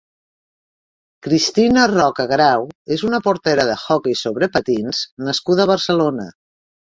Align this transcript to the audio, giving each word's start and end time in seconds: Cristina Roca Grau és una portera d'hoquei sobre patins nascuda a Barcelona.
Cristina 1.25 1.83
Roca 1.91 2.25
Grau 2.31 2.65
és 2.95 3.03
una 3.09 3.19
portera 3.27 3.67
d'hoquei 3.71 4.17
sobre 4.23 4.51
patins 4.57 5.03
nascuda 5.29 5.69
a 5.69 5.73
Barcelona. 5.75 6.27